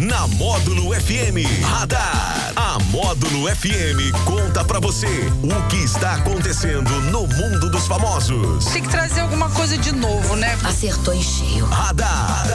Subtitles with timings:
[0.00, 1.44] na Módulo FM.
[1.62, 2.52] Radar.
[2.56, 8.64] A Módulo FM conta pra você o que está acontecendo no mundo dos famosos.
[8.66, 10.58] Tem que trazer alguma coisa de novo, né?
[10.64, 11.66] Acertou em cheio.
[11.66, 12.46] Radar.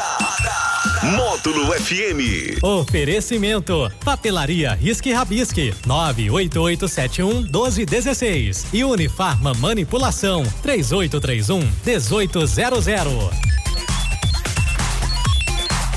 [1.03, 2.63] Módulo FM.
[2.63, 13.64] Oferecimento: Papelaria Risque Rabisque 98871 1216 e Unifarma Manipulação 3831 1800.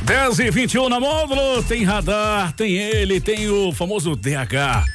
[0.08, 4.86] 10 e 21 na módulo, tem radar, tem ele, tem o famoso DH.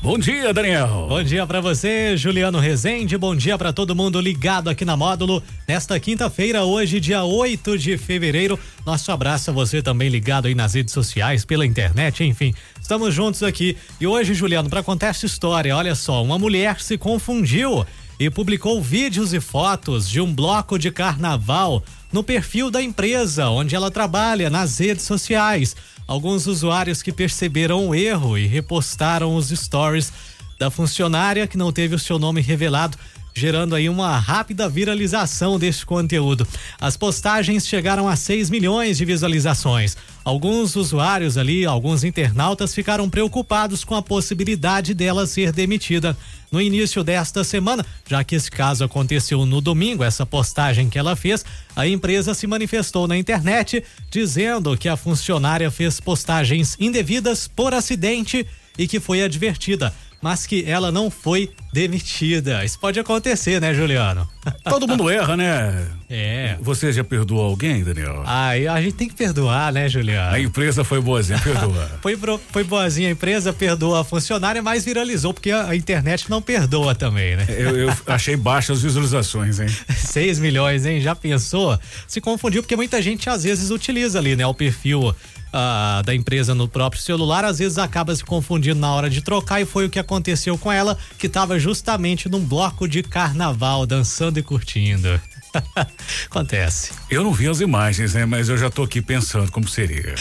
[0.00, 1.06] Bom dia, Daniel.
[1.08, 3.18] Bom dia para você, Juliano Rezende.
[3.18, 5.42] Bom dia para todo mundo ligado aqui na Módulo.
[5.66, 8.56] Nesta quinta-feira, hoje, dia 8 de fevereiro.
[8.86, 12.54] Nosso abraço a você também ligado aí nas redes sociais, pela internet, enfim.
[12.80, 13.76] Estamos juntos aqui.
[14.00, 17.84] E hoje, Juliano, para contar essa história, olha só, uma mulher se confundiu
[18.20, 23.74] e publicou vídeos e fotos de um bloco de carnaval no perfil da empresa onde
[23.74, 25.76] ela trabalha nas redes sociais.
[26.06, 30.12] Alguns usuários que perceberam o erro e repostaram os stories
[30.60, 32.98] da funcionária que não teve o seu nome revelado
[33.32, 36.46] gerando aí uma rápida viralização deste conteúdo.
[36.80, 39.96] As postagens chegaram a 6 milhões de visualizações.
[40.24, 46.14] Alguns usuários ali, alguns internautas ficaram preocupados com a possibilidade dela ser demitida.
[46.50, 51.14] No início desta semana, já que esse caso aconteceu no domingo, essa postagem que ela
[51.14, 51.44] fez,
[51.76, 58.44] a empresa se manifestou na internet dizendo que a funcionária fez postagens indevidas por acidente
[58.76, 62.64] e que foi advertida mas que ela não foi demitida.
[62.64, 64.28] Isso pode acontecer, né, Juliano?
[64.64, 65.86] Todo mundo erra, né?
[66.08, 66.56] É.
[66.60, 68.22] Você já perdoou alguém, Daniel?
[68.26, 70.34] Ah, a gente tem que perdoar, né, Juliano?
[70.34, 71.90] A empresa foi boazinha, perdoa.
[72.02, 72.18] foi,
[72.50, 76.94] foi boazinha, a empresa perdoa a funcionária, mas viralizou, porque a, a internet não perdoa
[76.94, 77.46] também, né?
[77.48, 79.68] Eu, eu achei baixas as visualizações, hein?
[79.88, 81.00] 6 milhões, hein?
[81.00, 81.78] Já pensou?
[82.06, 85.14] Se confundiu, porque muita gente às vezes utiliza ali, né, o perfil
[85.52, 89.60] ah, da empresa no próprio celular, às vezes acaba se confundindo na hora de trocar
[89.60, 94.38] e foi o que aconteceu com ela, que estava justamente num bloco de carnaval, dançando
[94.38, 95.20] e curtindo.
[96.26, 96.92] Acontece.
[97.10, 98.24] Eu não vi as imagens, né?
[98.24, 100.14] Mas eu já tô aqui pensando como seria.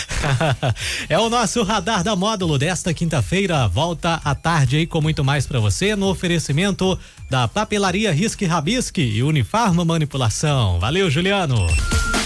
[1.07, 3.67] é o nosso radar da módulo desta quinta-feira.
[3.67, 6.97] Volta à tarde aí com muito mais para você no oferecimento
[7.29, 10.79] da papelaria Risque Rabisque e Unifarma Manipulação.
[10.79, 11.67] Valeu, Juliano.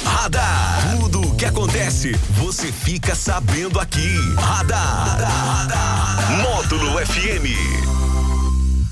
[0.05, 0.97] Radar.
[0.99, 4.15] Tudo o que acontece, você fica sabendo aqui.
[4.37, 5.19] Radar.
[5.19, 6.41] Radar.
[6.41, 7.92] Módulo FM.